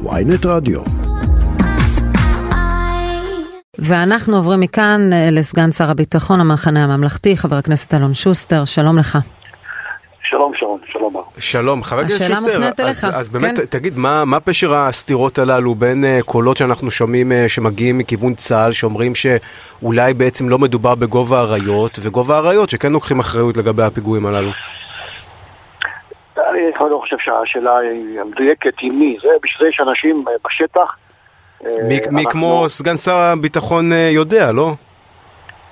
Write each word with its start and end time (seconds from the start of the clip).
ויינט 0.00 0.46
רדיו. 0.46 0.80
ואנחנו 3.78 4.36
עוברים 4.36 4.60
מכאן 4.60 5.12
אה, 5.12 5.28
לסגן 5.30 5.70
שר 5.70 5.90
הביטחון 5.90 6.40
המחנה 6.40 6.84
הממלכתי, 6.84 7.36
חבר 7.36 7.56
הכנסת 7.56 7.94
אלון 7.94 8.14
שוסטר, 8.14 8.64
שלום 8.64 8.98
לך. 8.98 9.18
שלום 10.22 10.52
שרון, 10.56 10.80
שלום 10.92 11.14
מר. 11.14 11.20
שלום, 11.38 11.82
חבר 11.82 12.00
הכנסת 12.00 12.20
השאלה 12.20 12.36
שוסטר, 12.36 12.58
מופנית 12.58 12.80
אז, 12.80 12.86
אליך, 12.86 13.04
אז 13.14 13.28
באמת, 13.28 13.58
כן. 13.58 13.64
תגיד, 13.64 13.98
מה, 13.98 14.24
מה 14.24 14.40
פשר 14.40 14.74
הסתירות 14.74 15.38
הללו 15.38 15.74
בין 15.74 16.04
uh, 16.04 16.22
קולות 16.22 16.56
שאנחנו 16.56 16.90
שומעים 16.90 17.32
uh, 17.32 17.48
שמגיעים 17.48 17.98
מכיוון 17.98 18.34
צה"ל, 18.34 18.72
שאומרים 18.72 19.12
שאולי 19.14 20.14
בעצם 20.14 20.48
לא 20.48 20.58
מדובר 20.58 20.94
בגובה 20.94 21.38
האריות, 21.40 21.98
וגובה 22.02 22.36
האריות 22.36 22.70
שכן 22.70 22.92
לוקחים 22.92 23.18
אחריות 23.18 23.56
לגבי 23.56 23.82
הפיגועים 23.82 24.26
הללו? 24.26 24.50
אני 26.38 26.90
לא 26.90 26.98
חושב 27.00 27.16
שהשאלה 27.18 27.76
היא 27.78 28.20
המדויקת 28.20 28.78
היא 28.78 28.92
מי, 28.92 29.16
זה 29.22 29.28
בשביל 29.42 29.62
זה 29.62 29.68
יש 29.68 29.80
אנשים 29.88 30.24
אה, 30.28 30.32
בשטח. 30.44 30.96
אה, 31.64 31.70
מי, 31.88 32.00
מי 32.10 32.22
אנחנו- 32.22 32.30
כמו 32.30 32.64
סגן 32.68 32.96
שר 32.96 33.14
הביטחון 33.16 33.92
uh, 33.92 33.94
יודע, 33.94 34.52
לא? 34.52 34.70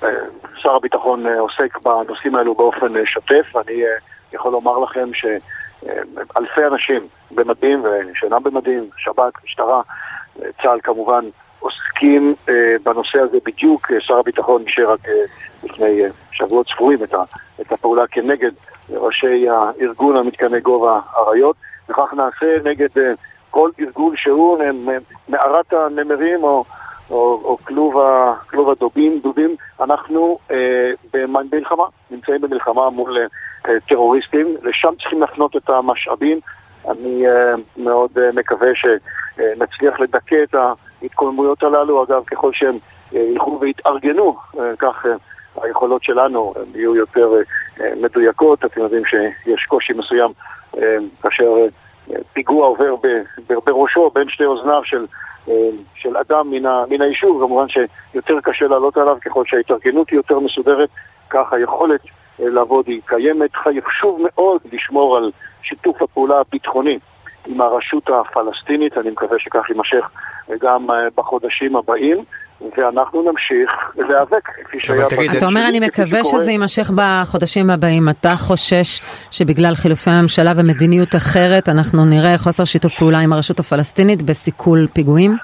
אה, 0.03 0.09
שר 0.57 0.75
הביטחון 0.75 1.27
אה, 1.27 1.39
עוסק 1.39 1.77
בנושאים 1.85 2.35
האלו 2.35 2.55
באופן 2.55 2.97
אה, 2.97 3.05
שוטף, 3.05 3.55
ואני 3.55 3.83
אה, 3.83 3.89
יכול 4.33 4.51
לומר 4.51 4.79
לכם 4.79 5.09
שאלפי 5.13 6.65
אנשים 6.71 7.01
במדים 7.31 7.83
ושאינם 7.83 8.43
במדים, 8.43 8.89
שב"כ, 8.97 9.43
משטרה, 9.45 9.81
אה, 10.41 10.47
צה"ל 10.63 10.79
כמובן, 10.83 11.25
עוסקים 11.59 12.35
אה, 12.49 12.53
בנושא 12.83 13.19
הזה 13.19 13.37
בדיוק. 13.45 13.91
אה, 13.91 13.97
שר 14.01 14.17
הביטחון 14.19 14.63
אישר 14.67 14.91
רק 14.91 14.99
אה, 15.07 15.13
לפני 15.63 16.03
אה, 16.03 16.09
שבועות 16.31 16.67
ספורים 16.67 16.99
את 17.61 17.71
הפעולה 17.71 18.07
כנגד 18.07 18.51
ראשי 18.91 19.49
הארגון 19.49 20.17
המתקני 20.17 20.59
גובה 20.59 20.99
אריות, 21.17 21.55
וכך 21.89 22.13
נעשה 22.13 22.69
נגד 22.69 22.97
אה, 22.97 23.13
כל 23.49 23.69
ארגון 23.79 24.13
שהוא, 24.17 24.61
אה, 24.61 24.69
מערת 25.29 25.73
הנמרים 25.73 26.43
או 26.43 26.63
או, 27.11 27.41
או 27.43 27.57
כלוב, 27.57 27.97
ה, 27.97 28.33
כלוב 28.49 28.69
הדובים, 28.69 29.19
דובים, 29.19 29.55
אנחנו 29.79 30.37
אה, 30.51 30.91
במלחמה, 31.13 31.83
נמצאים 32.11 32.41
במלחמה 32.41 32.89
מול 32.89 33.17
אה, 33.67 33.79
טרוריסטים, 33.87 34.55
לשם 34.63 34.89
צריכים 34.99 35.21
להפנות 35.21 35.55
את 35.55 35.69
המשאבים. 35.69 36.39
אני 36.89 37.27
אה, 37.27 37.53
מאוד 37.77 38.11
אה, 38.17 38.31
מקווה 38.33 38.67
שנצליח 38.75 39.99
לדכא 39.99 40.43
את 40.43 40.55
ההתקוממויות 41.01 41.63
הללו, 41.63 42.03
אגב, 42.03 42.23
ככל 42.25 42.51
שהם 42.53 42.77
אה, 43.15 43.19
ילכו 43.19 43.57
ויתארגנו, 43.61 44.37
אה, 44.59 44.75
כך 44.79 45.05
אה, 45.05 45.11
היכולות 45.55 46.03
שלנו 46.03 46.53
יהיו 46.75 46.95
יותר 46.95 47.33
אה, 47.33 47.41
אה, 47.85 47.93
מדויקות. 48.01 48.65
אתם 48.65 48.81
יודעים 48.81 49.03
שיש 49.05 49.65
קושי 49.67 49.93
מסוים 49.93 50.31
אה, 50.77 50.97
כאשר 51.23 51.53
פיגוע 52.33 52.67
עובר 52.67 52.95
בראשו 53.65 54.11
בין 54.15 54.29
שתי 54.29 54.45
אוזניו 54.45 54.81
של 54.83 55.05
של 55.95 56.17
אדם 56.17 56.51
מן, 56.89 57.01
היישוב, 57.01 57.41
כמובן 57.41 57.65
שיותר 57.69 58.39
קשה 58.43 58.67
לעלות 58.67 58.97
עליו 58.97 59.17
ככל 59.25 59.43
שההתארגנות 59.45 60.09
היא 60.09 60.17
יותר 60.17 60.39
מסודרת, 60.39 60.89
כך 61.29 61.53
היכולת 61.53 62.01
לעבוד 62.39 62.87
היא 62.87 63.01
קיימת. 63.05 63.49
חשוב 63.85 64.19
מאוד 64.23 64.61
לשמור 64.71 65.17
על 65.17 65.31
שיתוף 65.63 66.01
הפעולה 66.01 66.39
הביטחוני 66.39 66.99
עם 67.47 67.61
הרשות 67.61 68.09
הפלסטינית, 68.09 68.97
אני 68.97 69.09
מקווה 69.09 69.39
שכך 69.39 69.69
יימשך 69.69 70.09
גם 70.59 70.87
בחודשים 71.15 71.75
הבאים, 71.75 72.23
ואנחנו 72.77 73.31
נמשיך 73.31 73.71
להיאבק, 73.97 74.49
כפי 74.65 74.79
שהיה... 74.79 75.09
תגיד, 75.09 75.31
אתה 75.35 75.45
אומר, 75.45 75.67
אני 75.69 75.79
מקווה. 75.79 76.23
שזה 76.23 76.51
יימשך 76.51 76.91
בחודשים 76.95 77.69
הבאים. 77.69 78.09
אתה 78.09 78.35
חושש 78.35 79.01
שבגלל 79.31 79.75
חילופי 79.75 80.09
הממשלה 80.09 80.51
ומדיניות 80.55 81.15
אחרת, 81.15 81.69
אנחנו 81.69 82.05
נראה 82.05 82.37
חוסר 82.37 82.65
שיתוף 82.65 82.93
פעולה 82.93 83.19
עם 83.19 83.33
הרשות 83.33 83.59
הפלסטינית 83.59 84.21
בסיכול 84.21 84.87
פיגועים? 84.93 85.37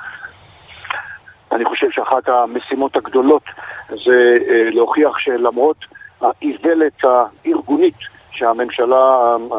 אני 1.51 1.65
חושב 1.65 1.87
שאחת 1.91 2.29
המשימות 2.29 2.95
הגדולות 2.95 3.43
זה 3.89 4.37
אה, 4.49 4.69
להוכיח 4.69 5.17
שלמרות 5.17 5.77
האיוולת 6.21 7.03
הארגונית 7.03 7.97
שהממשלה 8.31 9.07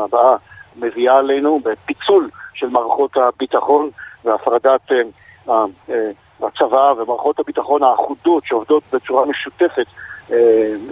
הבאה 0.05 0.37
מביאה 0.77 1.19
עלינו 1.19 1.61
בפיצול 1.65 2.29
של 2.55 2.69
מערכות 2.69 3.17
הביטחון 3.17 3.91
והפרדת 4.25 4.93
אה, 4.93 5.65
אה, 5.91 6.11
הצבא 6.43 6.93
ומערכות 6.97 7.39
הביטחון 7.39 7.83
האחודות 7.83 8.45
שעובדות 8.47 8.83
בצורה 8.93 9.27
משותפת, 9.27 9.87
אה, 10.31 10.37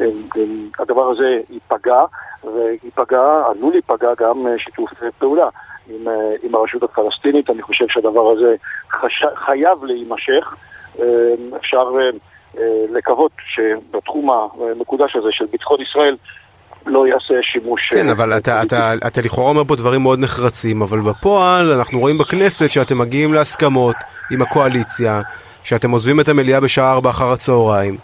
אה, 0.00 0.06
אה, 0.36 0.42
הדבר 0.78 1.10
הזה 1.10 1.40
ייפגע, 1.50 2.04
וייפגע, 2.44 3.42
עלול 3.50 3.72
להיפגע 3.72 4.10
גם 4.18 4.46
שיתוף 4.58 4.90
פעולה 5.18 5.48
עם, 5.90 6.08
עם 6.42 6.54
הרשות 6.54 6.82
הפלסטינית. 6.82 7.50
אני 7.50 7.62
חושב 7.62 7.84
שהדבר 7.88 8.30
הזה 8.30 8.54
חש... 8.90 9.22
חייב 9.34 9.84
להימשך. 9.84 10.54
אפשר 11.56 11.90
לקוות 12.88 13.32
שבתחום 13.54 14.30
המקודש 14.30 15.16
הזה 15.16 15.28
של 15.30 15.44
ביטחון 15.46 15.80
ישראל 15.80 16.16
לא 16.86 17.06
יעשה 17.06 17.34
שימוש... 17.42 17.88
כן, 17.90 18.06
אה, 18.06 18.12
אבל 18.12 18.36
אתה, 18.36 18.54
פוליטי. 18.56 18.76
אתה, 18.76 18.94
אתה 19.06 19.20
לכאורה 19.20 19.48
אומר 19.48 19.64
פה 19.64 19.76
דברים 19.76 20.02
מאוד 20.02 20.18
נחרצים, 20.18 20.82
אבל 20.82 21.00
בפועל 21.00 21.72
אנחנו 21.72 22.00
רואים 22.00 22.18
בכנסת 22.18 22.70
שאתם 22.70 22.98
מגיעים 22.98 23.34
להסכמות 23.34 23.96
עם 24.30 24.42
הקואליציה, 24.42 25.22
שאתם 25.62 25.90
עוזבים 25.90 26.20
את 26.20 26.28
המליאה 26.28 26.60
בשעה 26.60 26.92
4 26.92 27.10
אחר 27.10 27.32
הצהריים. 27.32 27.96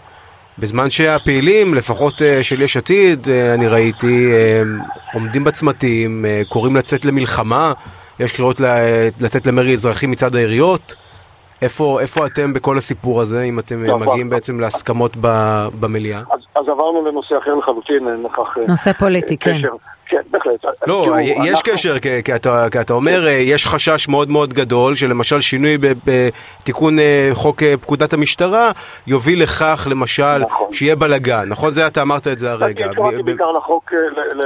בזמן 0.59 0.89
שהפעילים, 0.89 1.73
לפחות 1.73 2.21
אה, 2.21 2.43
של 2.43 2.61
יש 2.61 2.77
עתיד, 2.77 3.29
אה, 3.29 3.53
אני 3.53 3.67
ראיתי, 3.67 4.29
עומדים 5.13 5.43
בצמתים, 5.43 6.25
קוראים 6.49 6.75
לצאת 6.75 7.05
למלחמה, 7.05 7.73
יש 8.19 8.31
קריאות 8.31 8.61
לצאת 9.19 9.47
למרי 9.47 9.73
אזרחי 9.73 10.07
מצד 10.07 10.35
העיריות. 10.35 10.95
איפה, 11.63 11.99
איפה 12.01 12.25
אתם 12.25 12.53
בכל 12.53 12.77
הסיפור 12.77 13.21
הזה, 13.21 13.41
אם 13.43 13.59
אתם 13.59 13.83
אה, 13.83 13.87
לא, 13.87 13.99
מגיעים 13.99 14.29
בעצם 14.29 14.59
להסכמות 14.59 15.17
ב- 15.21 15.67
במליאה? 15.79 16.19
אז, 16.19 16.39
אז 16.55 16.67
עברנו 16.67 17.05
לנושא 17.05 17.37
אחר 17.37 17.55
לחלוטין, 17.55 18.07
אין 18.07 18.23
לכך... 18.23 18.57
אה, 18.57 18.63
נושא 18.67 18.91
פוליטי, 18.93 19.33
אה, 19.33 19.39
כן. 19.39 19.61
כן, 20.05 20.21
בהחלט. 20.31 20.65
לא, 20.87 21.01
תראו, 21.05 21.19
יש 21.19 21.37
אנחנו- 21.49 21.73
קשר, 21.73 21.99
כי, 21.99 22.23
כי, 22.23 22.35
אתה, 22.35 22.67
כי 22.71 22.81
אתה 22.81 22.93
אומר, 22.93 23.27
אה, 23.27 23.31
יש 23.31 23.67
חשש 23.67 24.07
מאוד 24.07 24.29
מאוד 24.29 24.53
גדול 24.53 24.95
שלמשל 24.95 25.41
שינוי 25.41 25.77
ב- 25.77 25.93
בתיקון 26.05 26.99
אה, 26.99 27.29
חוק 27.33 27.63
אה, 27.63 27.73
פקודת 27.81 28.13
המשטרה 28.13 28.71
יוביל 29.07 29.43
לכך, 29.43 29.87
למשל, 29.91 30.37
נכון. 30.37 30.73
שיהיה 30.73 30.95
בלאגן. 30.95 31.45
נכון? 31.49 31.73
זה 31.73 31.87
אתה 31.87 32.01
אמרת 32.01 32.27
את 32.27 32.37
זה 32.39 32.51
הרגע. 32.51 32.83
אני 32.83 32.91
התכוונתי 32.91 33.23
בעיקר 33.23 33.51
לחוק... 33.51 33.93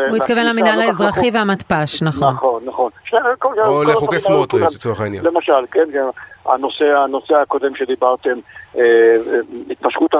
הוא 0.09 0.17
התכוון 0.17 0.45
למינהל 0.45 0.81
האזרחי. 0.81 1.29
והמתפ"ש, 1.33 2.01
נכון. 2.03 2.27
נכון, 2.33 2.61
נכון. 2.65 2.91
או 3.65 3.83
לחוקי 3.83 4.19
סמוטריץ'. 4.19 4.75
לצורך 4.75 5.01
העניין. 5.01 5.23
למשל, 5.25 5.53
כן, 5.71 5.85
כן, 5.93 6.03
הנושא, 6.45 6.85
הנושא 7.03 7.35
הקודם 7.35 7.75
שדיברתם, 7.75 8.37
התמשכות 9.69 10.13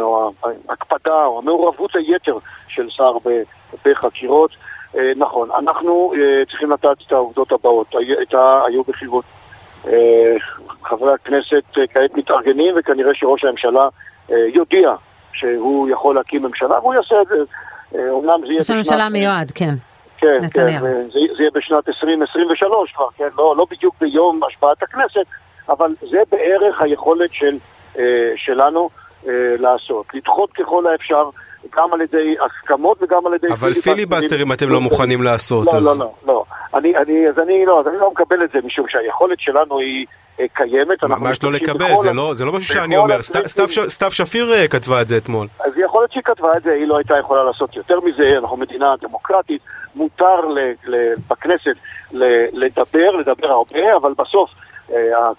או 0.00 0.32
ההקפדה 0.68 1.24
או 1.24 1.38
המעורבות 1.42 1.90
היתר 1.96 2.38
של 2.68 2.86
שר 2.90 3.12
בחקירות. 3.86 4.50
אה, 4.96 5.12
נכון, 5.16 5.48
אנחנו 5.58 6.12
אה, 6.16 6.44
צריכים 6.50 6.70
לדעת 6.70 6.96
את 7.06 7.12
העובדות 7.12 7.52
הבאות. 7.52 7.86
הי- 7.94 8.16
הייתה, 8.18 8.60
היו 8.66 8.82
בחירות. 8.82 9.24
אה, 9.86 10.34
חברי 10.84 11.12
הכנסת 11.14 11.62
כעת 11.90 12.14
מתארגנים, 12.14 12.74
וכנראה 12.78 13.14
שראש 13.14 13.44
הממשלה 13.44 13.88
יודיע 14.28 14.94
שהוא 15.32 15.88
יכול 15.88 16.14
להקים 16.14 16.42
ממשלה, 16.42 16.78
והוא 16.78 16.94
יעשה 16.94 17.14
את 17.22 17.26
זה. 17.26 17.36
אומנם 18.10 18.40
זה 18.40 18.46
יהיה 18.46 18.58
ראש 18.58 18.70
הממשלה 18.70 19.04
המיועד, 19.04 19.50
כן. 19.54 19.74
כן, 20.18 20.36
נתניהו. 20.42 20.80
כן, 20.86 21.02
זה, 21.12 21.18
זה 21.36 21.42
יהיה 21.42 21.50
בשנת 21.54 21.88
2023 21.88 22.92
כבר, 22.92 23.08
כן, 23.16 23.28
לא, 23.38 23.54
לא 23.56 23.66
בדיוק 23.70 23.94
ביום 24.00 24.40
השבעת 24.44 24.82
הכנסת, 24.82 25.26
אבל 25.68 25.94
זה 26.10 26.18
בערך 26.32 26.80
היכולת 26.82 27.30
של, 27.32 27.56
שלנו 28.36 28.88
לעשות. 29.58 30.06
לדחות 30.14 30.52
ככל 30.52 30.86
האפשר, 30.86 31.28
גם 31.76 31.92
על 31.92 32.00
ידי 32.00 32.34
הסכמות 32.44 33.02
וגם 33.02 33.26
על 33.26 33.34
ידי... 33.34 33.46
אבל 33.52 33.74
פיליבסטרים 33.74 34.52
אתם 34.52 34.68
לא 34.68 34.80
מוכנים 34.80 35.22
לעשות, 35.22 35.72
לא, 35.72 35.78
אז... 35.78 35.98
לא, 35.98 36.04
לא, 36.04 36.12
לא. 36.26 36.44
אני, 36.74 36.96
אני, 36.96 37.28
אז 37.28 37.38
אני 37.38 37.66
לא, 37.66 37.80
אז 37.80 37.88
אני 37.88 37.96
לא 37.98 38.10
מקבל 38.10 38.44
את 38.44 38.50
זה, 38.52 38.58
משום 38.64 38.86
שהיכולת 38.88 39.40
שלנו 39.40 39.78
היא 39.78 40.06
אה, 40.40 40.44
קיימת. 40.52 41.04
אנחנו 41.04 41.24
ממש 41.24 41.42
לא 41.42 41.52
לקבל, 41.52 41.92
זה 42.02 42.12
לא, 42.12 42.34
זה 42.34 42.44
לא 42.44 42.52
משהו 42.52 42.74
שאני 42.74 42.96
אומר. 42.96 43.22
סתיו 43.88 44.10
שפיר 44.10 44.52
אה, 44.54 44.68
כתבה 44.68 45.00
את 45.02 45.08
זה 45.08 45.16
אתמול. 45.16 45.46
אז 45.64 45.78
יכול 45.78 46.02
להיות 46.02 46.12
שהיא 46.12 46.22
כתבה 46.22 46.56
את 46.56 46.62
זה, 46.62 46.72
היא 46.72 46.86
לא 46.86 46.96
הייתה 46.96 47.18
יכולה 47.18 47.44
לעשות 47.44 47.76
יותר 47.76 48.00
מזה, 48.00 48.38
אנחנו 48.38 48.56
מדינה 48.56 48.94
דמוקרטית, 49.00 49.62
מותר 49.94 50.40
בכנסת 51.30 51.76
לדבר, 52.52 53.10
לדבר 53.10 53.50
הרבה, 53.50 53.96
אבל 53.96 54.12
בסוף 54.18 54.50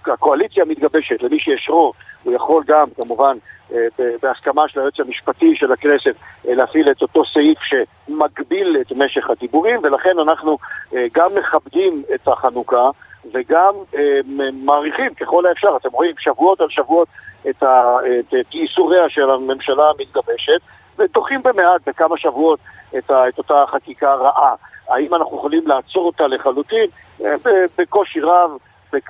הקואליציה 0.07 0.65
מתגבשת, 0.65 1.23
למי 1.23 1.39
שיש 1.39 1.69
רוב, 1.69 1.93
הוא 2.23 2.33
יכול 2.33 2.63
גם, 2.67 2.87
כמובן, 2.95 3.37
אה, 3.73 3.87
בהסכמה 4.21 4.67
של 4.67 4.79
היועץ 4.79 4.99
המשפטי 4.99 5.55
של 5.55 5.71
הכנסת, 5.71 6.15
אה, 6.47 6.55
להפעיל 6.55 6.91
את 6.91 7.01
אותו 7.01 7.23
סעיף 7.33 7.57
שמגביל 7.59 8.77
את 8.81 8.91
משך 8.91 9.29
הדיבורים, 9.29 9.79
ולכן 9.83 10.19
אנחנו 10.19 10.57
אה, 10.93 11.05
גם 11.13 11.35
מכבדים 11.35 12.03
את 12.15 12.27
החנוכה 12.27 12.89
וגם 13.33 13.73
אה, 13.95 14.19
מעריכים 14.53 15.13
ככל 15.13 15.45
האפשר, 15.45 15.77
אתם 15.77 15.89
רואים 15.91 16.15
שבועות 16.19 16.61
על 16.61 16.69
שבועות 16.69 17.07
את, 17.49 17.63
ה, 17.63 17.97
ייסוריה 18.53 19.09
של 19.09 19.29
הממשלה 19.29 19.89
המתגבשת, 19.89 20.59
ודוחים 20.97 21.43
במעט, 21.43 21.81
בכמה 21.87 22.17
שבועות, 22.17 22.59
את, 22.97 23.11
אותה 23.37 23.63
חקיקה 23.67 24.13
רעה. 24.13 24.55
האם 24.89 25.15
אנחנו 25.15 25.37
יכולים 25.37 25.67
לעצור 25.67 26.05
אותה 26.05 26.27
לחלוטין? 26.27 26.85
אה, 27.25 27.35
בקושי 27.77 28.19
רב, 28.19 28.51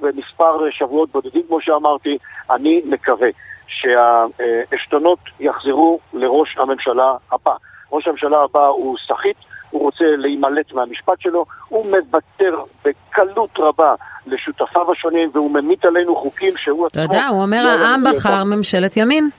במספר 0.02 0.70
שבועות 0.72 1.10
בודדים, 1.12 1.42
כמו 1.48 1.62
שאמרתי, 1.62 2.18
אני 2.52 2.82
מקווה 2.86 3.30
שהעשתונות 3.68 5.20
יחזרו 5.40 6.00
לראש 6.14 6.58
הממשלה 6.58 7.14
הבא. 7.32 7.54
ראש 7.92 8.08
הממשלה 8.08 8.44
הבא 8.44 8.66
הוא 8.66 8.98
סחיט, 9.08 9.38
הוא 9.70 9.82
רוצה 9.82 10.06
להימלט 10.18 10.74
מהמשפט 10.74 11.22
שלו, 11.22 11.46
הוא 11.70 11.86
מוותר 11.86 12.64
בקלות 12.86 13.50
רבה 13.60 13.96
לשותפיו 14.26 14.92
השונים 14.92 15.30
והוא 15.34 15.52
ממיט 15.52 15.86
עלינו 15.86 16.16
חוקים 16.16 16.58
שהוא 16.58 16.86
עצמו... 16.86 17.04
אתה 17.04 17.16
יודע, 17.16 17.28
הוא 17.28 17.42
אומר 17.42 17.64
לא 17.64 17.70
העם 17.70 18.04
בחר 18.04 18.44
ממשלת 18.44 18.98
ימין. 18.98 19.30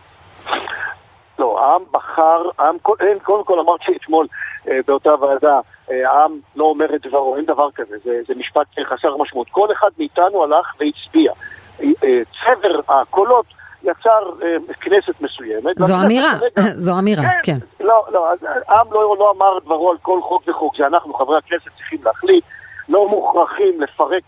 לא, 1.39 1.61
העם 1.61 1.83
בחר, 1.91 2.49
העם, 2.59 2.77
קודם 3.23 3.45
כל 3.45 3.59
אמרתי 3.61 3.93
אתמול 3.97 4.27
אה, 4.33 4.46
באותה 4.87 5.15
ועדה, 5.21 5.61
אה, 5.91 6.11
העם 6.11 6.39
לא 6.57 6.65
אומר 6.65 6.95
את 6.95 7.07
דברו, 7.07 7.37
אין 7.37 7.45
דבר 7.45 7.71
כזה, 7.75 7.97
זה, 8.05 8.21
זה 8.29 8.35
משפט 8.35 8.67
חסר 8.85 9.17
משמעות. 9.17 9.49
כל 9.51 9.69
אחד 9.73 9.91
מאיתנו 9.99 10.45
הלך 10.45 10.75
והצביע. 10.81 11.33
אה, 11.81 11.87
אה, 12.05 12.21
צבר 12.25 12.81
הקולות 12.89 13.47
יצר 13.83 14.31
אה, 14.43 14.57
כנסת 14.81 15.21
מסוימת. 15.21 15.79
זו 15.79 15.95
אמירה, 15.95 16.33
זו 16.85 16.99
אמירה, 16.99 17.23
כן. 17.43 17.59
כן. 17.79 17.85
לא, 17.85 18.05
לא, 18.13 18.29
העם 18.69 18.87
לא, 18.93 19.17
לא 19.19 19.35
אמר 19.37 19.59
דברו 19.65 19.91
על 19.91 19.97
כל 20.03 20.21
חוק 20.23 20.43
וחוק, 20.49 20.77
זה 20.77 20.87
אנחנו, 20.87 21.15
חברי 21.15 21.39
הכנסת, 21.39 21.69
צריכים 21.77 21.99
להחליט. 22.05 22.45
לא 22.89 23.09
מוכרחים 23.09 23.81
לפרק 23.81 24.23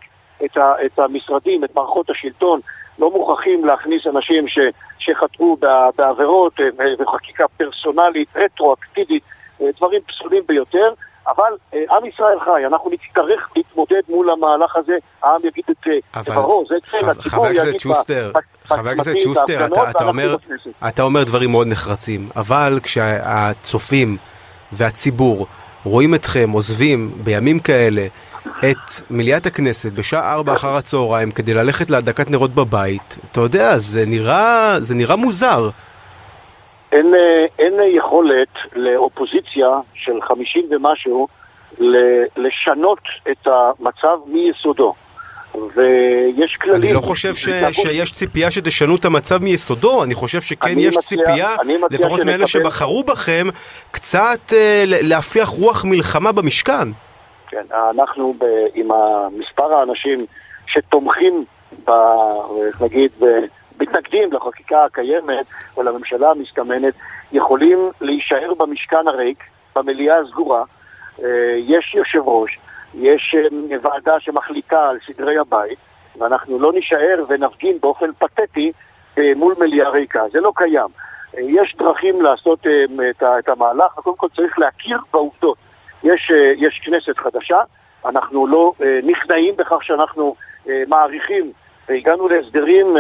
את, 0.45 0.57
ה, 0.57 0.73
את 0.87 0.99
המשרדים, 0.99 1.65
את 1.65 1.75
מערכות 1.75 2.11
השלטון, 2.11 2.61
לא 2.99 3.11
מוכרחים 3.11 3.65
להכניס 3.65 4.07
אנשים 4.07 4.49
ש, 4.49 4.59
שחטאו 4.99 5.57
בעבירות 5.97 6.53
וחקיקה 6.99 7.43
אה, 7.43 7.49
פרסונלית, 7.49 8.29
רטרואקטיבית, 8.37 9.23
אה, 9.23 9.38
דברים 9.77 10.01
פסולים 10.07 10.43
ביותר. 10.47 10.93
אבל 11.29 11.53
אה, 11.75 11.97
עם 11.97 12.07
ישראל 12.07 12.41
חי, 12.45 12.67
אנחנו 12.67 12.91
נצטרך 12.91 13.49
להתמודד 13.57 14.01
מול 14.09 14.31
המהלך 14.31 14.77
הזה, 14.77 14.97
העם 15.23 15.41
יגיד 15.45 15.65
את 15.71 15.87
דברו, 16.25 16.65
זה 16.69 16.75
כן, 16.91 17.09
הציבור 17.09 17.47
יגיד 17.47 17.81
שוסטר, 17.81 18.33
חבר 18.65 18.91
הכנסת 18.91 19.21
שוסטר, 19.21 19.67
אתה, 19.67 19.91
אתה, 19.91 20.05
אומר, 20.05 20.37
אתה 20.89 21.03
אומר 21.03 21.25
דברים 21.25 21.51
מאוד 21.51 21.67
נחרצים, 21.67 22.29
אבל 22.37 22.81
כשהצופים 22.83 24.17
והציבור 24.73 25.47
רואים 25.85 26.15
אתכם 26.15 26.51
עוזבים 26.51 27.13
בימים 27.25 27.59
כאלה 27.59 28.07
את 28.59 28.91
מליאת 29.11 29.47
הכנסת 29.47 29.93
בשעה 29.93 30.33
ארבע 30.33 30.55
אחר 30.55 30.77
הצהריים 30.77 31.31
כדי 31.31 31.55
ללכת 31.55 31.91
להדקת 31.91 32.31
נרות 32.31 32.55
בבית, 32.55 33.17
אתה 33.33 33.41
יודע, 33.41 33.79
זה 33.79 34.07
נראה, 34.07 34.77
זה 34.81 34.95
נראה 34.95 35.17
מוזר. 35.17 35.71
אין, 36.93 37.15
אין 37.59 37.75
יכולת 37.97 38.49
לאופוזיציה 38.77 39.69
של 39.95 40.23
חמישים 40.23 40.65
ומשהו 40.71 41.29
לשנות 42.37 43.01
את 43.31 43.47
המצב 43.47 44.19
מיסודו. 44.27 44.95
ויש 45.55 46.57
כללים. 46.61 46.83
אני 46.83 46.93
לא 46.93 47.01
חושב 47.01 47.35
ש... 47.35 47.49
שיש 47.73 48.13
ציפייה 48.13 48.51
שתשנו 48.51 48.97
את 48.97 49.05
המצב 49.05 49.43
מיסודו, 49.43 50.05
אני 50.05 50.15
חושב 50.15 50.41
שכן 50.41 50.79
יש 50.79 50.97
מציע, 50.97 51.19
ציפייה, 51.19 51.57
לפחות 51.91 52.21
מאלה 52.21 52.47
שבחרו 52.47 53.03
בכם, 53.03 53.47
קצת 53.91 54.53
אה, 54.53 54.83
להפיח 54.87 55.49
רוח 55.49 55.85
מלחמה 55.85 56.33
במשכן. 56.33 56.89
כן, 57.49 57.65
אנחנו 57.91 58.35
ב, 58.39 58.45
עם 58.75 58.89
מספר 59.39 59.75
האנשים 59.75 60.19
שתומכים, 60.67 61.45
ב, 61.85 61.91
נגיד, 62.81 63.11
ב, 63.21 63.25
מתנגדים 63.81 64.33
לחקיקה 64.33 64.85
הקיימת 64.85 65.47
או 65.77 65.83
לממשלה 65.83 66.31
המסתמנת, 66.31 66.95
יכולים 67.33 67.91
להישאר 68.01 68.55
במשכן 68.59 69.09
הריק, 69.09 69.45
במליאה 69.77 70.19
הסגורה. 70.19 70.65
אה, 71.23 71.55
יש 71.57 71.95
יושב 71.95 72.23
ראש, 72.29 72.59
יש 72.95 73.35
אה, 73.39 73.77
ועדה 73.83 74.21
שמחליטה 74.21 74.89
על 74.89 74.99
סדרי 75.07 75.39
הבית, 75.39 75.79
ואנחנו 76.19 76.59
לא 76.59 76.73
נישאר 76.73 77.25
ונפגין 77.29 77.79
באופן 77.81 78.13
פתטי 78.19 78.73
אה, 79.19 79.33
מול 79.37 79.55
מליאה 79.61 79.91
ריקה. 79.91 80.23
זה 80.33 80.41
לא 80.41 80.53
קיים. 80.57 80.89
יש 81.39 81.77
דרכים 81.79 82.23
לעשות 82.23 82.67
את 83.39 83.49
המהלך, 83.49 83.93
קודם 83.95 84.17
כל 84.17 84.29
צריך 84.37 84.59
להכיר 84.59 84.99
בעובדות. 85.13 85.59
יש, 86.03 86.31
יש 86.57 86.81
כנסת 86.85 87.19
חדשה, 87.19 87.61
אנחנו 88.07 88.47
לא 88.47 88.73
נכנעים 89.03 89.57
בכך 89.57 89.83
שאנחנו 89.83 90.35
מעריכים 90.89 91.53
והגענו 91.89 92.29
להסדרים 92.29 92.97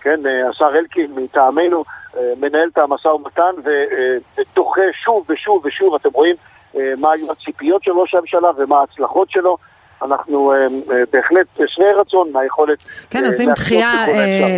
כן, 0.00 0.26
אה, 0.26 0.48
השר 0.48 0.70
אלקין 0.78 1.14
מטעמנו 1.14 1.84
אה, 2.16 2.32
מנהל 2.40 2.68
את 2.72 2.78
המשא 2.78 3.08
ומתן 3.08 3.54
ודוחה 3.64 4.82
שוב 5.04 5.24
ושוב 5.28 5.62
ושוב, 5.66 5.94
אתם 5.94 6.08
רואים 6.12 6.36
אה, 6.76 6.92
מה 6.98 7.12
היו 7.12 7.32
הציפיות 7.32 7.84
של 7.84 7.90
ראש 7.90 8.14
הממשלה 8.14 8.50
ומה 8.56 8.80
ההצלחות 8.80 9.30
שלו. 9.30 9.56
אנחנו 10.02 10.52
uh, 10.52 10.92
בהחלט 11.12 11.46
שבעי 11.66 11.92
רצון 12.00 12.30
מהיכולת... 12.32 12.84
כן, 13.10 13.24
אז 13.24 13.40
אם 13.40 13.50
דחייה 13.54 13.92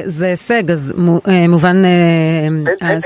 זה 0.04 0.26
הישג, 0.26 0.70
אז 0.70 0.94
מובן 1.48 1.76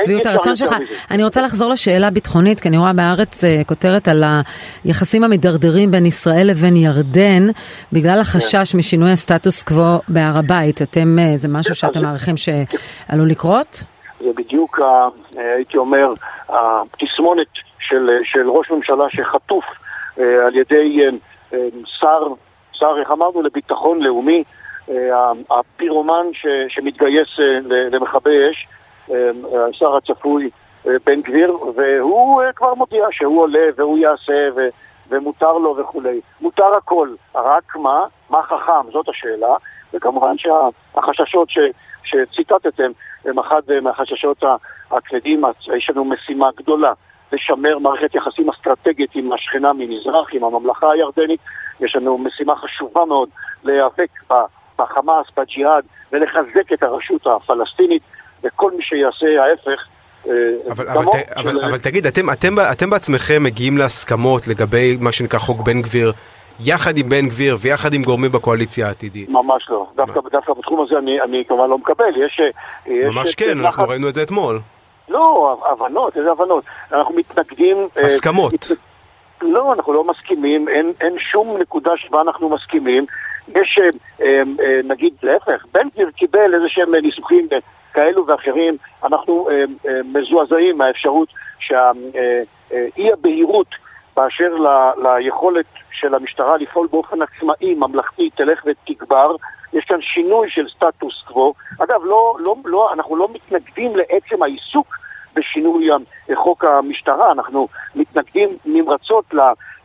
שביעות 0.04 0.26
הרצון 0.26 0.56
שלך. 0.56 0.74
אני 1.10 1.24
רוצה 1.24 1.42
לחזור 1.42 1.70
לשאלה 1.70 2.06
הביטחונית, 2.06 2.60
כי 2.60 2.68
אני 2.68 2.78
רואה 2.78 2.92
בארץ 2.92 3.40
כותרת 3.66 4.08
על 4.08 4.24
היחסים 4.84 5.24
המדרדרים 5.24 5.90
בין 5.90 6.06
ישראל 6.06 6.46
לבין 6.46 6.76
ירדן, 6.76 7.46
בגלל 7.92 8.20
החשש 8.20 8.72
כן. 8.72 8.78
משינוי 8.78 9.10
הסטטוס 9.12 9.62
קוו 9.62 10.00
בהר 10.08 10.38
הבית. 10.38 10.82
אתם, 10.82 11.16
זה 11.36 11.48
משהו 11.48 11.74
שאתם 11.74 12.02
מעריכים 12.02 12.34
שעלול 12.36 13.28
לקרות? 13.28 13.84
זה 14.20 14.30
בדיוק, 14.36 14.80
הייתי 15.56 15.76
אומר, 15.78 16.14
התסמונת 16.48 17.46
של 18.22 18.48
ראש 18.50 18.70
ממשלה 18.70 19.04
שחטוף 19.10 19.64
על 20.16 20.56
ידי... 20.56 21.00
שר, 21.84 22.26
שר, 22.72 22.98
איך 23.00 23.10
אמרנו, 23.10 23.42
לביטחון 23.42 24.02
לאומי, 24.02 24.44
אה, 24.90 25.32
הפירומן 25.50 26.26
ש, 26.32 26.46
שמתגייס 26.68 27.40
אה, 27.40 27.58
למכבי 27.92 28.50
אש, 28.50 28.66
אה, 29.10 29.30
השר 29.70 29.96
הצפוי 29.96 30.50
בן 31.06 31.20
גביר, 31.20 31.56
והוא 31.76 32.42
כבר 32.56 32.74
מודיע 32.74 33.06
שהוא 33.10 33.42
עולה 33.42 33.66
והוא 33.76 33.98
יעשה 33.98 34.48
ו, 34.56 34.68
ומותר 35.08 35.52
לו 35.52 35.76
וכולי. 35.76 36.20
מותר 36.40 36.74
הכל, 36.76 37.08
רק 37.34 37.76
מה? 37.76 38.06
מה 38.30 38.42
חכם? 38.42 38.90
זאת 38.92 39.08
השאלה. 39.08 39.56
וכמובן 39.94 40.34
שהחששות 40.38 41.50
ש, 41.50 41.58
שציטטתם 42.04 42.90
הם 43.24 43.38
אחד 43.38 43.62
מהחששות 43.82 44.44
הכבדים, 44.90 45.42
יש 45.76 45.90
לנו 45.90 46.04
משימה 46.04 46.48
גדולה. 46.56 46.92
לשמר 47.32 47.78
מערכת 47.78 48.14
יחסים 48.14 48.50
אסטרטגית 48.50 49.13
השכנה 49.54 49.72
ממזרח, 49.72 50.28
עם 50.32 50.44
הממלכה 50.44 50.90
הירדנית. 50.92 51.40
יש 51.80 51.96
לנו 51.96 52.18
משימה 52.18 52.56
חשובה 52.56 53.04
מאוד 53.04 53.28
להיאבק 53.64 54.10
בחמאס, 54.78 55.26
בג'יהאד, 55.36 55.84
ולחזק 56.12 56.72
את 56.72 56.82
הרשות 56.82 57.26
הפלסטינית, 57.26 58.02
וכל 58.44 58.70
מי 58.76 58.82
שיעשה 58.82 59.26
ההפך 59.42 59.86
אה, 60.26 60.32
אבל, 60.70 60.88
אבל, 60.88 61.04
ת, 61.04 61.32
אבל, 61.36 61.64
אבל 61.64 61.78
תגיד, 61.78 62.06
אתם, 62.06 62.30
אתם, 62.30 62.54
אתם 62.72 62.90
בעצמכם 62.90 63.42
מגיעים 63.42 63.78
להסכמות 63.78 64.48
לגבי 64.48 64.96
מה 65.00 65.12
שנקרא 65.12 65.38
חוק 65.38 65.60
בן 65.60 65.82
גביר 65.82 66.12
יחד 66.60 66.98
עם 66.98 67.08
בן 67.08 67.28
גביר 67.28 67.56
ויחד 67.60 67.94
עם 67.94 68.02
גורמים 68.02 68.32
בקואליציה 68.32 68.86
העתידית? 68.86 69.28
ממש 69.28 69.66
לא. 69.70 69.86
דווקא, 69.96 70.20
דווקא 70.32 70.52
בתחום 70.52 70.80
הזה 70.80 70.98
אני, 70.98 71.20
אני 71.20 71.44
כמובן 71.48 71.70
לא 71.70 71.78
מקבל. 71.78 72.24
יש... 72.26 72.40
ממש 72.86 73.28
יש 73.28 73.34
כן, 73.34 73.60
אנחנו 73.60 73.88
ראינו 73.88 74.08
את 74.08 74.14
זה 74.14 74.22
אתמול. 74.22 74.60
לא, 75.08 75.56
הבנות, 75.72 76.16
איזה 76.16 76.30
הבנות? 76.32 76.64
אנחנו 76.92 77.14
מתנגדים... 77.14 77.76
אה, 78.00 78.06
הסכמות. 78.06 78.54
מת... 78.54 78.66
לא, 79.52 79.72
אנחנו 79.72 79.92
לא 79.92 80.04
מסכימים, 80.04 80.68
אין, 80.68 80.92
אין 81.00 81.18
שום 81.18 81.56
נקודה 81.58 81.90
שבה 81.96 82.20
אנחנו 82.20 82.48
מסכימים. 82.48 83.06
יש, 83.48 83.78
אה, 83.78 83.88
אה, 84.20 84.42
אה, 84.60 84.80
נגיד, 84.84 85.14
להפך, 85.22 85.64
בן 85.72 85.88
גביר 85.88 86.10
קיבל 86.10 86.54
איזה 86.54 86.68
שהם 86.68 86.94
ניסוחים 86.94 87.48
כאלו 87.92 88.26
ואחרים, 88.26 88.76
אנחנו 89.04 89.48
מזועזעים 90.04 90.78
מהאפשרות 90.78 91.28
שהאי 91.58 93.12
הבהירות 93.12 93.66
באשר 94.16 94.54
ל, 94.54 94.68
ליכולת 95.02 95.66
של 95.92 96.14
המשטרה 96.14 96.56
לפעול 96.56 96.88
באופן 96.90 97.18
עצמאי, 97.22 97.74
ממלכתי, 97.74 98.30
תלך 98.30 98.64
ותגבר. 98.66 99.36
יש 99.72 99.84
כאן 99.84 100.00
שינוי 100.00 100.50
של 100.50 100.68
סטטוס 100.68 101.22
קוו. 101.26 101.54
אגב, 101.78 102.04
לא, 102.04 102.36
לא, 102.38 102.56
לא, 102.64 102.92
אנחנו 102.92 103.16
לא 103.16 103.28
מתנגדים 103.32 103.96
לעצם 103.96 104.42
העיסוק 104.42 104.86
בשינוי 105.36 105.88
חוק 106.34 106.64
המשטרה, 106.64 107.32
אנחנו 107.32 107.68
מתנגדים 107.94 108.48
נמרצות 108.64 109.24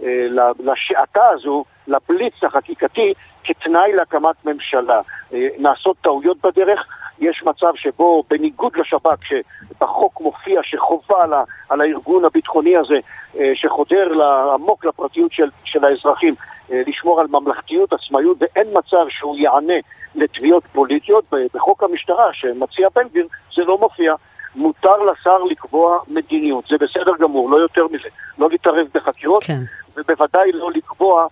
אה, 0.03 0.27
לשעתה 0.60 1.27
הזו, 1.27 1.63
לבליץ 1.88 2.34
החקיקתי, 2.44 3.13
כתנאי 3.44 3.94
להקמת 3.94 4.46
ממשלה. 4.46 5.01
אה, 5.34 5.48
נעשות 5.58 5.98
טעויות 6.01 6.38
בדרך, 6.44 6.86
יש 7.20 7.44
מצב 7.44 7.72
שבו 7.75 8.24
בניגוד 8.29 8.77
לשב"כ, 8.77 9.25
שבחוק 9.25 10.22
מופיע 10.22 10.62
שחובה 10.63 11.24
על, 11.70 11.82
הארגון 11.82 12.25
הביטחוני 12.25 12.77
הזה, 12.77 13.00
אה, 13.39 13.51
שחודר 13.56 14.24
עמוק 14.53 14.86
לפרטיות 14.86 15.32
של, 15.32 15.50
של 15.63 15.86
האזרחים, 15.86 16.36
לשמור 16.70 17.20
על 17.20 17.27
ממלכתיות, 17.29 17.94
עצמאיות, 17.94 18.38
ואין 18.39 18.68
מצב 18.74 19.06
שהוא 19.10 19.38
יענה 19.38 19.74
לתביעות 20.15 20.63
פוליטיות. 20.74 21.25
בחוק 21.53 21.84
המשטרה 21.84 22.29
שמציע 22.34 22.88
בן 22.96 23.08
גביר 23.08 23.27
זה 23.56 23.63
לא 23.63 23.77
מופיע. 23.77 24.15
מותר 24.56 24.98
לשר 24.98 25.44
לקבוע 25.44 26.00
מדיניות, 26.08 26.63
זה 26.70 26.75
בסדר 26.77 27.12
גמור, 27.20 27.50
לא 27.50 27.58
יותר 27.58 27.88
מזה. 27.88 28.10
לא 28.38 28.50
להתערב 28.50 28.88
בחקירות, 28.94 29.44
כן. 29.44 29.60
ובוודאי 29.98 30.51
לא 30.51 30.72
לקבוע 30.72 31.27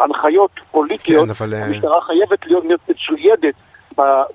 הנחיות 0.00 0.50
פוליטיות, 0.70 1.24
כן, 1.24 1.30
אבל... 1.30 1.54
המשטרה 1.54 2.00
חייבת 2.00 2.46
להיות 2.46 2.64
מצוידת 2.88 3.54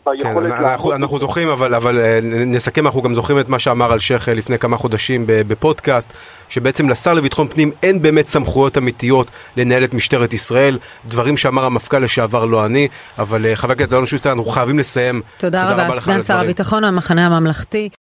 ביכולת 0.05 0.53
כן, 0.53 0.65
אנחנו, 0.65 0.93
אנחנו 0.93 1.19
זוכרים, 1.19 1.49
אבל, 1.49 1.75
אבל 1.75 1.99
אה, 1.99 2.19
נסכם, 2.23 2.85
אנחנו 2.85 3.01
גם 3.01 3.15
זוכרים 3.15 3.39
את 3.39 3.49
מה 3.49 3.59
שאמר 3.59 3.93
אלשיך 3.93 4.27
לפני 4.27 4.59
כמה 4.59 4.77
חודשים 4.77 5.23
בפודקאסט, 5.27 6.13
שבעצם 6.49 6.89
לשר 6.89 7.13
לביטחון 7.13 7.47
פנים 7.47 7.71
אין 7.83 8.01
באמת 8.01 8.25
סמכויות 8.25 8.77
אמיתיות 8.77 9.31
לנהל 9.57 9.83
את 9.83 9.93
משטרת 9.93 10.33
ישראל, 10.33 10.79
דברים 11.05 11.37
שאמר 11.37 11.65
המפכ"ל 11.65 11.99
לשעבר 11.99 12.45
לא 12.45 12.65
אני, 12.65 12.87
אבל 13.19 13.45
אה, 13.45 13.55
חבר 13.55 13.73
הכנסת 13.73 13.93
אלון 13.93 14.05
שוסטר, 14.05 14.31
אנחנו 14.31 14.45
חייבים 14.45 14.79
לסיים. 14.79 15.21
תודה, 15.37 15.69
תודה 15.71 15.87
רבה, 15.87 15.99
סגן 15.99 16.23
שר 16.23 16.37
הביטחון, 16.37 16.83
המחנה 16.83 17.25
הממלכתי. 17.25 17.89